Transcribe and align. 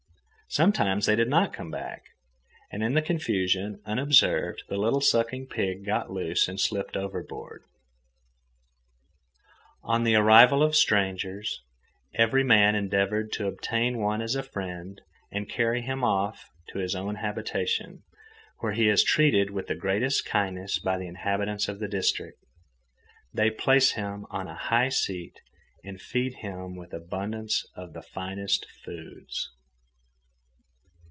Sometimes 0.53 1.05
they 1.05 1.15
did 1.15 1.29
not 1.29 1.53
come 1.53 1.71
back. 1.71 2.03
And 2.73 2.83
in 2.83 2.93
the 2.93 3.01
confusion, 3.01 3.81
unobserved, 3.85 4.63
the 4.67 4.75
little 4.75 4.99
sucking 4.99 5.47
pig 5.47 5.85
got 5.85 6.11
loose 6.11 6.49
and 6.49 6.59
slipped 6.59 6.97
overboard. 6.97 7.63
"On 9.81 10.03
the 10.03 10.15
arrival 10.15 10.61
of 10.61 10.75
strangers, 10.75 11.61
every 12.15 12.43
man 12.43 12.75
endeavoured 12.75 13.31
to 13.31 13.47
obtain 13.47 13.99
one 14.01 14.21
as 14.21 14.35
a 14.35 14.43
friend 14.43 14.99
and 15.31 15.47
carry 15.47 15.83
him 15.83 16.03
off 16.03 16.49
to 16.71 16.79
his 16.79 16.95
own 16.95 17.15
habitation, 17.15 18.03
where 18.57 18.73
he 18.73 18.89
is 18.89 19.05
treated 19.05 19.51
with 19.51 19.67
the 19.67 19.73
greatest 19.75 20.25
kindness 20.25 20.79
by 20.79 20.97
the 20.97 21.07
inhabitants 21.07 21.69
of 21.69 21.79
the 21.79 21.87
district: 21.87 22.43
they 23.33 23.49
place 23.49 23.91
him 23.91 24.25
on 24.29 24.49
a 24.49 24.55
high 24.55 24.89
seat 24.89 25.39
and 25.85 26.01
feed 26.01 26.33
him 26.39 26.75
with 26.75 26.91
abundance 26.91 27.65
of 27.73 27.93
the 27.93 28.01
finest 28.01 28.67
foods." 28.83 29.53